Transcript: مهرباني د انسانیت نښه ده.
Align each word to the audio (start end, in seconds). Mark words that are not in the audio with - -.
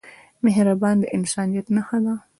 مهرباني 0.43 0.99
د 1.01 1.11
انسانیت 1.17 1.65
نښه 1.75 1.97
ده. 2.03 2.13